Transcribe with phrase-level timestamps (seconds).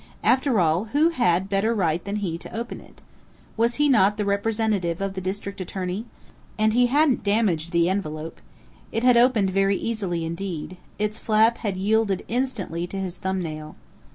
[0.23, 3.03] After all, who had better right than he to open it?
[3.55, 6.07] Was he not the representative of the district attorney?...
[6.57, 8.41] And he hadn't damaged the envelope.
[8.91, 13.75] It had opened very easily indeed its flap had yielded instantly to his thumb nail....